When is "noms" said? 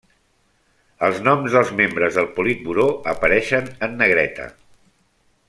1.27-1.57